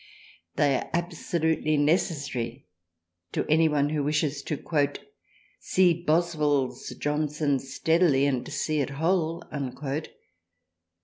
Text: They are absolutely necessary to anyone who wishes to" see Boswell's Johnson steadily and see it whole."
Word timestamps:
They 0.55 0.77
are 0.77 0.89
absolutely 0.93 1.77
necessary 1.77 2.65
to 3.33 3.45
anyone 3.47 3.89
who 3.91 4.03
wishes 4.03 4.41
to" 4.45 4.57
see 5.59 5.93
Boswell's 5.93 6.89
Johnson 6.99 7.59
steadily 7.59 8.25
and 8.25 8.51
see 8.51 8.79
it 8.79 8.89
whole." 8.89 9.43